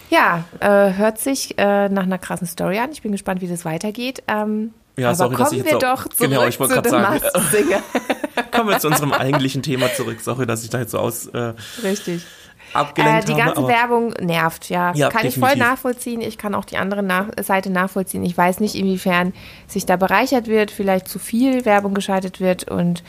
[0.09, 2.91] Ja, äh, hört sich äh, nach einer krassen Story an.
[2.91, 4.23] Ich bin gespannt, wie das weitergeht.
[4.27, 7.21] Ähm, ja, aber sorry, kommen wir doch zurück genau, ich zu dem sagen,
[8.51, 10.19] kommen wir zu unserem eigentlichen Thema zurück.
[10.21, 11.27] Sorry, dass ich da jetzt so aus.
[11.27, 12.25] Äh, Richtig
[12.73, 14.93] abgelenkt äh, Die ganze habe, Werbung nervt, ja.
[14.93, 15.43] ja kann definitiv.
[15.43, 16.21] ich voll nachvollziehen.
[16.21, 18.23] Ich kann auch die andere nach Seite nachvollziehen.
[18.23, 19.33] Ich weiß nicht, inwiefern
[19.67, 22.69] sich da bereichert wird, vielleicht zu viel Werbung geschaltet wird.
[22.69, 23.03] Und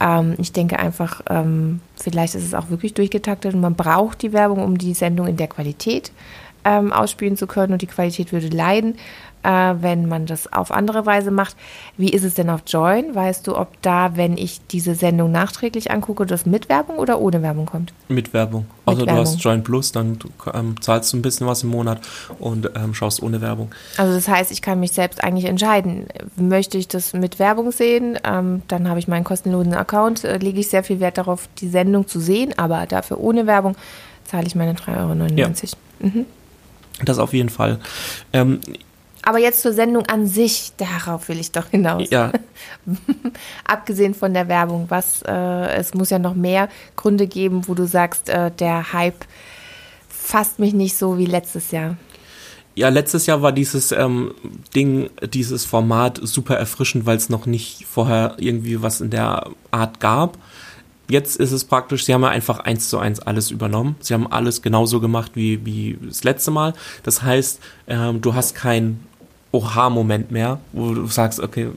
[0.00, 4.32] ähm, ich denke einfach, ähm, vielleicht ist es auch wirklich durchgetaktet und man braucht die
[4.32, 6.12] Werbung, um die Sendung in der Qualität
[6.64, 8.96] ähm, ausspielen zu können und die Qualität würde leiden
[9.44, 11.54] äh, wenn man das auf andere Weise macht.
[11.96, 13.14] Wie ist es denn auf Join?
[13.14, 17.42] Weißt du, ob da, wenn ich diese Sendung nachträglich angucke, das mit Werbung oder ohne
[17.42, 17.92] Werbung kommt?
[18.08, 18.66] Mit Werbung.
[18.86, 19.32] Also mit du Werbung.
[19.32, 20.18] hast Join Plus, dann
[20.52, 22.00] ähm, zahlst du ein bisschen was im Monat
[22.38, 23.70] und ähm, schaust ohne Werbung.
[23.98, 26.06] Also das heißt, ich kann mich selbst eigentlich entscheiden.
[26.36, 30.60] Möchte ich das mit Werbung sehen, ähm, dann habe ich meinen kostenlosen Account, äh, lege
[30.60, 33.76] ich sehr viel Wert darauf, die Sendung zu sehen, aber dafür ohne Werbung
[34.24, 35.34] zahle ich meine 3,99 Euro.
[35.36, 35.50] Ja.
[36.00, 36.26] Mhm.
[37.02, 37.80] Das auf jeden Fall.
[38.32, 38.60] Ähm,
[39.26, 42.10] aber jetzt zur Sendung an sich, darauf will ich doch hinaus.
[42.10, 42.30] Ja.
[43.64, 45.32] Abgesehen von der Werbung, was äh,
[45.76, 49.24] es muss ja noch mehr Gründe geben, wo du sagst, äh, der Hype
[50.08, 51.96] fasst mich nicht so wie letztes Jahr.
[52.74, 54.34] Ja, letztes Jahr war dieses ähm,
[54.74, 60.00] Ding, dieses Format super erfrischend, weil es noch nicht vorher irgendwie was in der Art
[60.00, 60.36] gab.
[61.08, 63.96] Jetzt ist es praktisch, sie haben ja einfach eins zu eins alles übernommen.
[64.00, 66.72] Sie haben alles genauso gemacht wie, wie das letzte Mal.
[67.02, 69.00] Das heißt, ähm, du hast kein
[69.54, 71.68] Oha-Moment mehr, wo du sagst, okay,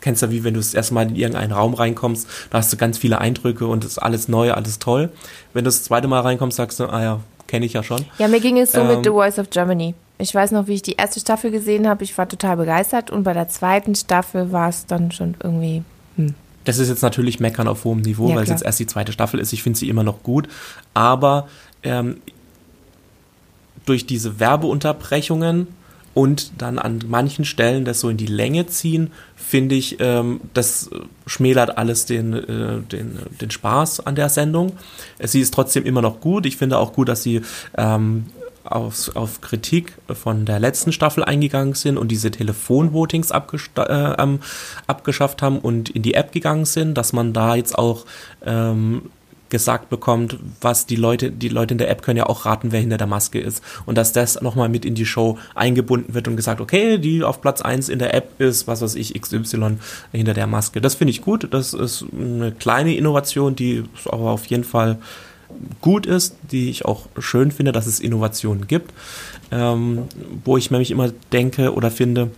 [0.00, 2.78] kennst du wie wenn du das erste Mal in irgendeinen Raum reinkommst, da hast du
[2.78, 5.10] ganz viele Eindrücke und es ist alles neu, alles toll.
[5.52, 8.06] Wenn du das zweite Mal reinkommst, sagst du, ah ja, kenne ich ja schon.
[8.18, 9.94] Ja, mir ging es so ähm, mit The Voice of Germany.
[10.18, 13.22] Ich weiß noch, wie ich die erste Staffel gesehen habe, ich war total begeistert und
[13.22, 15.82] bei der zweiten Staffel war es dann schon irgendwie,
[16.16, 16.34] hm.
[16.66, 19.12] Das ist jetzt natürlich Meckern auf hohem Niveau, ja, weil es jetzt erst die zweite
[19.12, 19.52] Staffel ist.
[19.52, 20.48] Ich finde sie immer noch gut,
[20.92, 21.48] aber
[21.82, 22.18] ähm,
[23.86, 25.68] durch diese Werbeunterbrechungen
[26.12, 30.90] und dann an manchen Stellen das so in die Länge ziehen, finde ich, ähm, das
[31.26, 34.72] schmälert alles den, äh, den, den Spaß an der Sendung.
[35.22, 36.46] Sie ist trotzdem immer noch gut.
[36.46, 37.42] Ich finde auch gut, dass sie
[37.76, 38.26] ähm,
[38.66, 43.40] auf, auf Kritik von der letzten Staffel eingegangen sind und diese Telefonvotings äh,
[43.84, 44.40] ähm,
[44.86, 48.06] abgeschafft haben und in die App gegangen sind, dass man da jetzt auch
[48.44, 49.02] ähm,
[49.48, 52.80] gesagt bekommt, was die Leute, die Leute in der App können ja auch raten, wer
[52.80, 53.62] hinter der Maske ist.
[53.84, 57.40] Und dass das nochmal mit in die Show eingebunden wird und gesagt, okay, die auf
[57.40, 59.78] Platz 1 in der App ist, was weiß ich, XY
[60.12, 60.80] hinter der Maske.
[60.80, 61.48] Das finde ich gut.
[61.52, 64.98] Das ist eine kleine Innovation, die aber auf jeden Fall
[65.80, 68.92] gut ist, die ich auch schön finde, dass es Innovationen gibt.
[69.50, 70.04] Ähm,
[70.44, 72.30] wo ich nämlich immer denke oder finde,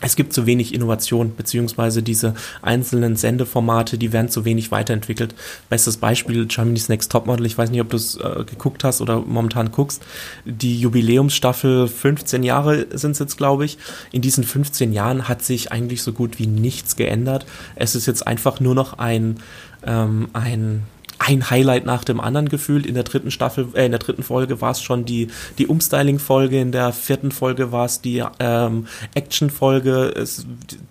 [0.00, 5.34] es gibt zu wenig Innovation, beziehungsweise diese einzelnen Sendeformate, die werden zu wenig weiterentwickelt.
[5.70, 9.20] Bestes Beispiel Germany's Next Topmodel, ich weiß nicht, ob du es äh, geguckt hast oder
[9.20, 10.02] momentan guckst.
[10.44, 13.78] Die Jubiläumsstaffel, 15 Jahre sind es jetzt, glaube ich.
[14.12, 17.46] In diesen 15 Jahren hat sich eigentlich so gut wie nichts geändert.
[17.76, 19.38] Es ist jetzt einfach nur noch ein,
[19.86, 20.82] ähm, ein
[21.18, 22.86] ein Highlight nach dem anderen gefühlt.
[22.86, 26.60] In der dritten Staffel, äh, in der dritten Folge war es schon die, die Umstyling-Folge,
[26.60, 30.26] in der vierten Folge war es die ähm, Action-Folge.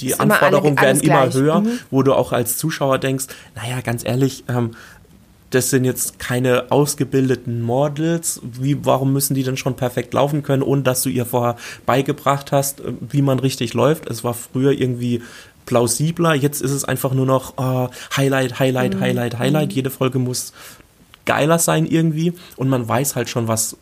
[0.01, 1.33] Die ist Anforderungen alle, werden immer gleich.
[1.35, 1.79] höher, mhm.
[1.91, 4.71] wo du auch als Zuschauer denkst, naja, ganz ehrlich, ähm,
[5.53, 8.41] das sind jetzt keine ausgebildeten Models.
[8.43, 12.51] Wie, warum müssen die denn schon perfekt laufen können, ohne dass du ihr vorher beigebracht
[12.51, 14.09] hast, wie man richtig läuft?
[14.09, 15.21] Es war früher irgendwie
[15.73, 16.35] plausibler.
[16.35, 18.99] Jetzt ist es einfach nur noch uh, Highlight, Highlight, mhm.
[18.99, 19.69] Highlight, Highlight.
[19.69, 19.75] Mhm.
[19.75, 20.53] Jede Folge muss
[21.25, 23.75] geiler sein irgendwie und man weiß halt schon, was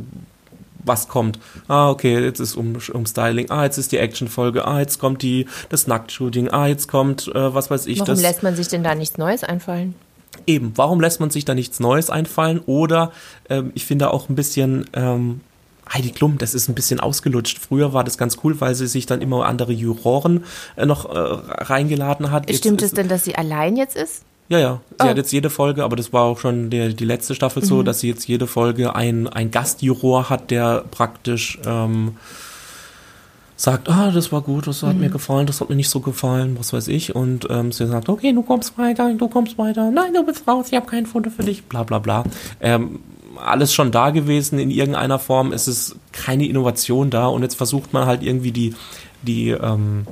[0.84, 1.38] was kommt.
[1.68, 3.52] Ah, okay, jetzt ist um, um Styling.
[3.52, 4.66] Ah, jetzt ist die Actionfolge.
[4.66, 6.50] Ah, jetzt kommt die das Nacktshooting.
[6.50, 8.00] Ah, jetzt kommt äh, was weiß ich.
[8.00, 9.94] Warum das, lässt man sich denn da nichts Neues einfallen?
[10.48, 12.62] Eben, warum lässt man sich da nichts Neues einfallen?
[12.66, 13.12] Oder
[13.50, 15.42] ähm, ich finde auch ein bisschen ähm,
[15.94, 17.60] Heidi Klum, das ist ein bisschen ausgelutscht.
[17.60, 21.18] Früher war das ganz cool, weil sie sich dann immer andere Juroren äh, noch äh,
[21.18, 22.54] reingeladen hat.
[22.54, 24.24] Stimmt es denn, dass sie allein jetzt ist?
[24.50, 24.82] Ja, ja.
[25.00, 25.10] Sie oh.
[25.10, 27.68] hat jetzt jede Folge, aber das war auch schon der, die letzte Staffel mhm.
[27.68, 32.18] so, dass sie jetzt jede Folge ein, ein Gastjuror hat, der praktisch ähm,
[33.56, 35.02] sagt, ah, das war gut, das hat mhm.
[35.02, 37.16] mir gefallen, das hat mir nicht so gefallen, was weiß ich.
[37.16, 40.66] Und ähm, sie sagt, okay, du kommst weiter, du kommst weiter, nein, du bist raus,
[40.70, 42.24] ich habe kein Foto für dich, bla bla bla.
[42.60, 43.00] Ähm,
[43.38, 47.94] alles schon da gewesen in irgendeiner Form, es ist keine Innovation da und jetzt versucht
[47.94, 48.76] man halt irgendwie die,
[49.22, 50.06] die, ähm,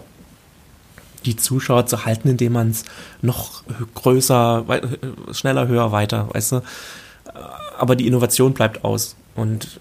[1.25, 2.85] die Zuschauer zu halten, indem man es
[3.21, 3.63] noch
[3.95, 4.65] größer,
[5.31, 6.61] schneller, höher, weiter, weißt du.
[7.77, 9.15] Aber die Innovation bleibt aus.
[9.35, 9.79] Und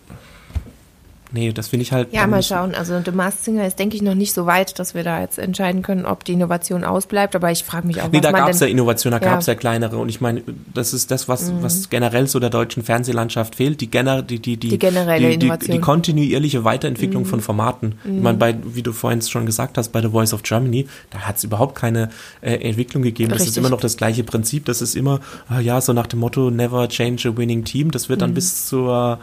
[1.33, 2.13] nee, das finde ich halt.
[2.13, 2.75] Ja, mal schauen.
[2.75, 5.39] Also The Masked Singer ist, denke ich, noch nicht so weit, dass wir da jetzt
[5.39, 7.37] entscheiden können, ob die Innovation ausbleibt.
[7.37, 9.31] Aber ich frage mich auch, nee, was da gab es ja Innovation, da ja.
[9.31, 9.99] gab es ja kleinere.
[9.99, 11.63] Und ich meine, das ist das, was, mhm.
[11.63, 13.81] was generell so der deutschen Fernsehlandschaft fehlt.
[13.81, 15.77] Die, gener die, die, die, die generelle die, Innovation.
[15.77, 17.29] Die, kontinuierliche Weiterentwicklung mhm.
[17.29, 17.95] von Formaten.
[18.05, 18.17] Mhm.
[18.17, 21.21] Ich meine, bei, wie du vorhin schon gesagt hast, bei The Voice of Germany, da
[21.21, 22.11] hat es überhaupt keine
[22.41, 23.31] äh, Entwicklung gegeben.
[23.31, 23.51] Das Richtig.
[23.51, 24.65] ist immer noch das gleiche Prinzip.
[24.65, 27.91] Das ist immer, ah, ja, so nach dem Motto, never change a winning team.
[27.91, 28.35] Das wird dann mhm.
[28.35, 29.19] bis zur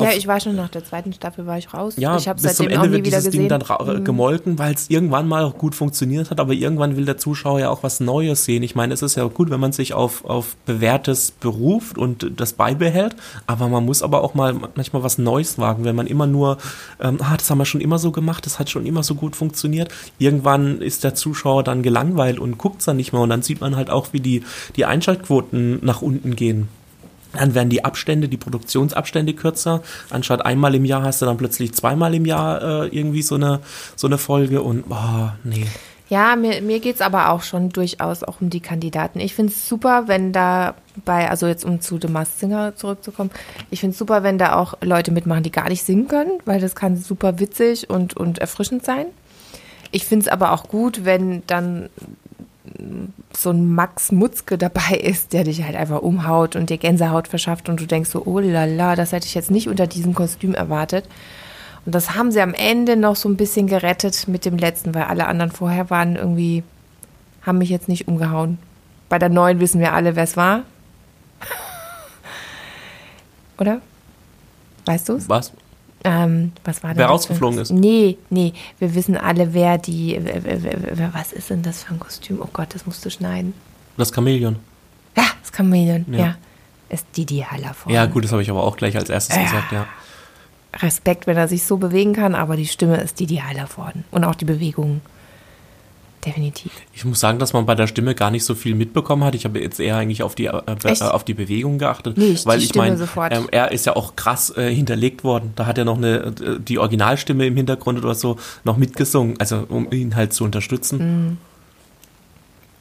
[0.00, 1.94] ja, ich war schon nach der zweiten Staffel war ich raus.
[1.96, 3.32] Ja, ich habe seitdem Ende wieder gesehen.
[3.32, 4.04] Ding dann mhm.
[4.04, 7.70] gemolken, weil es irgendwann mal auch gut funktioniert hat, aber irgendwann will der Zuschauer ja
[7.70, 8.62] auch was Neues sehen.
[8.62, 12.52] Ich meine, es ist ja gut, wenn man sich auf, auf bewährtes beruft und das
[12.52, 16.58] beibehält, aber man muss aber auch mal manchmal was Neues wagen, wenn man immer nur,
[17.00, 19.36] ähm, ah, das haben wir schon immer so gemacht, das hat schon immer so gut
[19.36, 19.92] funktioniert.
[20.18, 23.60] Irgendwann ist der Zuschauer dann gelangweilt und guckt es dann nicht mehr und dann sieht
[23.60, 24.42] man halt auch, wie die,
[24.76, 26.68] die Einschaltquoten nach unten gehen.
[27.36, 29.82] Dann werden die Abstände, die Produktionsabstände kürzer.
[30.10, 33.60] Anstatt einmal im Jahr hast du dann plötzlich zweimal im Jahr äh, irgendwie so eine,
[33.94, 35.66] so eine Folge und boah, nee.
[36.08, 39.18] Ja, mir, mir geht es aber auch schon durchaus auch um die Kandidaten.
[39.18, 43.30] Ich finde es super, wenn da bei, also jetzt um zu The Masked Singer zurückzukommen,
[43.70, 46.60] ich finde es super, wenn da auch Leute mitmachen, die gar nicht singen können, weil
[46.60, 49.06] das kann super witzig und, und erfrischend sein.
[49.90, 51.88] Ich finde es aber auch gut, wenn dann
[53.36, 57.68] so ein Max Mutzke dabei ist, der dich halt einfach umhaut und dir Gänsehaut verschafft
[57.68, 60.54] und du denkst so, oh la la, das hätte ich jetzt nicht unter diesem Kostüm
[60.54, 61.06] erwartet.
[61.84, 65.04] Und das haben sie am Ende noch so ein bisschen gerettet mit dem letzten, weil
[65.04, 66.64] alle anderen vorher waren irgendwie,
[67.42, 68.58] haben mich jetzt nicht umgehauen.
[69.08, 70.62] Bei der neuen wissen wir alle, wer es war.
[73.58, 73.80] Oder?
[74.84, 75.28] Weißt du es?
[75.28, 75.52] Was?
[76.06, 77.72] Ähm, was war wer rausgeflogen ist?
[77.72, 81.94] Nee, nee, wir wissen alle, wer die, wer, wer, wer, was ist denn das für
[81.94, 82.40] ein Kostüm?
[82.40, 83.54] Oh Gott, das musst du schneiden.
[83.96, 84.56] Das Chamäleon.
[85.16, 86.18] Ja, das Chamäleon, ja.
[86.18, 86.34] ja.
[86.88, 87.92] Ist Didi Hallervorden.
[87.92, 89.42] Ja, gut, das habe ich aber auch gleich als erstes ja.
[89.42, 89.86] gesagt, ja.
[90.76, 94.04] Respekt, wenn er sich so bewegen kann, aber die Stimme ist Didi Hallervorden.
[94.12, 95.00] Und auch die Bewegungen
[96.26, 96.72] definitiv.
[96.92, 99.34] Ich muss sagen, dass man bei der Stimme gar nicht so viel mitbekommen hat.
[99.34, 102.18] Ich habe jetzt eher eigentlich auf die, äh, äh auf die Bewegung geachtet.
[102.18, 105.52] Nee, weil ich meine, ähm, er ist ja auch krass äh, hinterlegt worden.
[105.56, 109.64] Da hat er noch eine, äh, die Originalstimme im Hintergrund oder so noch mitgesungen, also
[109.68, 111.38] um ihn halt zu unterstützen.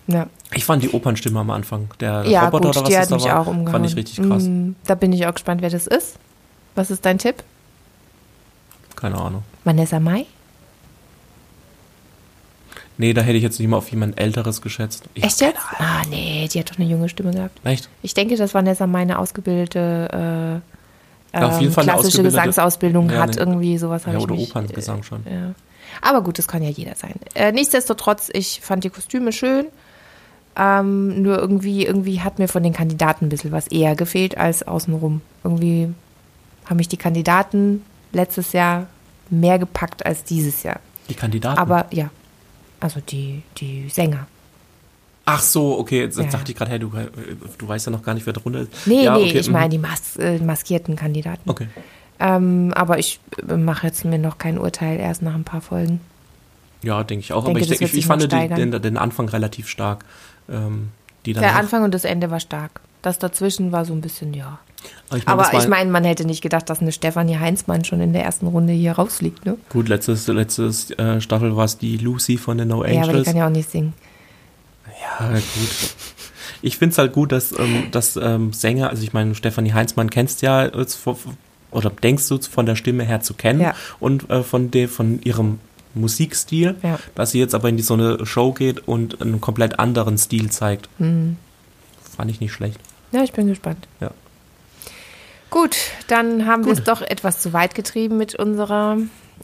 [0.07, 0.13] Mhm.
[0.13, 0.27] Ja.
[0.53, 3.15] Ich fand die Opernstimme am Anfang, der ja, Roboter gut, oder was die hat da
[3.15, 3.71] mich war, auch umgehauen.
[3.71, 4.43] fand ich richtig krass.
[4.43, 4.75] Mhm.
[4.85, 6.17] Da bin ich auch gespannt, wer das ist.
[6.75, 7.43] Was ist dein Tipp?
[8.95, 9.43] Keine Ahnung.
[9.63, 10.25] Vanessa Mai?
[12.97, 15.03] Nee, da hätte ich jetzt nicht mal auf jemand Älteres geschätzt.
[15.13, 15.59] Ich Echt jetzt?
[15.79, 17.59] Ah, nee, die hat doch eine junge Stimme gehabt.
[17.65, 17.89] Echt?
[18.01, 20.61] Ich denke, dass Vanessa meine ausgebildete
[21.33, 23.31] äh, ja, auf jeden ähm, Fall klassische Gesangsausbildung ja, hat.
[23.31, 25.23] Ne, irgendwie sowas ja, oder Operngesang schon.
[25.29, 25.53] Ja.
[26.01, 27.15] Aber gut, das kann ja jeder sein.
[27.33, 29.65] Äh, nichtsdestotrotz, ich fand die Kostüme schön.
[30.57, 34.63] Ähm, nur irgendwie, irgendwie hat mir von den Kandidaten ein bisschen was eher gefehlt als
[34.63, 35.21] außenrum.
[35.43, 35.89] Irgendwie
[36.65, 38.87] haben mich die Kandidaten letztes Jahr
[39.29, 40.79] mehr gepackt als dieses Jahr.
[41.09, 41.57] Die Kandidaten?
[41.57, 42.09] Aber ja,
[42.79, 44.27] also die, die Sänger.
[45.25, 46.25] Ach so, okay, jetzt, ja.
[46.25, 46.91] dachte ich gerade, hey, du,
[47.57, 48.71] du weißt ja noch gar nicht, wer drunter ist.
[48.85, 49.39] Nee, ja, nee, okay.
[49.39, 49.71] ich meine mhm.
[49.71, 51.49] die mas äh, maskierten Kandidaten.
[51.49, 51.67] Okay.
[52.19, 55.99] Ähm, aber ich äh, mache jetzt mir noch kein Urteil erst nach ein paar Folgen.
[56.83, 57.45] Ja, denke ich auch.
[57.45, 60.05] Denke, aber ich, ich, ich fand den, den, den, Anfang relativ stark.
[60.47, 60.89] Ähm,
[61.25, 62.81] Der Anfang und das Ende war stark.
[63.05, 64.57] Das dazwischen war so ein bisschen, ja.
[65.25, 68.47] Aber ich meine, man hätte nicht gedacht, dass eine Stefanie Heinzmann schon in der ersten
[68.47, 69.57] Runde hier rausfliegt, ne?
[69.69, 72.95] Gut, letztes, letztes äh, Staffel war es die Lucy von den No Angels.
[72.95, 73.93] Ja, aber die kann ja auch nicht singen.
[75.19, 75.95] Ja, gut.
[76.63, 80.09] Ich finde es halt gut, dass, ähm, dass ähm, Sänger, also ich meine, Stefanie Heinzmann
[80.09, 80.67] kennst ja
[81.69, 83.75] oder denkst du von der Stimme her zu kennen ja.
[83.99, 85.59] und äh, von, de, von ihrem
[85.93, 86.97] Musikstil, ja.
[87.13, 90.49] dass sie jetzt aber in die, so eine Show geht und einen komplett anderen Stil
[90.49, 90.89] zeigt.
[90.97, 91.37] Mhm.
[92.17, 92.79] Fand ich nicht schlecht.
[93.15, 93.87] Ja, ich bin gespannt.
[94.01, 94.11] Ja.
[95.49, 98.97] Gut, dann haben wir es doch etwas zu weit getrieben mit unserer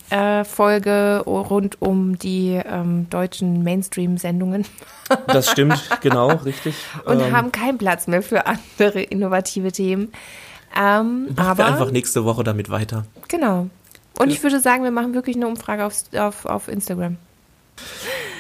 [0.10, 4.66] äh, Folge rund um die ähm, deutschen Mainstream-Sendungen.
[5.28, 6.74] Das stimmt, genau, richtig.
[7.04, 10.14] Und ähm, haben keinen Platz mehr für andere innovative Themen.
[10.74, 13.04] Ähm, Machen aber wir einfach nächste Woche damit weiter.
[13.28, 13.68] Genau.
[14.18, 17.18] Und ich würde sagen, wir machen wirklich eine Umfrage auf, auf, auf Instagram.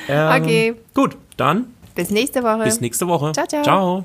[0.08, 0.76] Ähm, okay.
[0.94, 1.74] Gut, dann.
[1.94, 2.64] Bis nächste Woche.
[2.64, 3.34] Bis nächste Woche.
[3.34, 3.64] Ciao, ciao.
[3.64, 4.04] Ciao.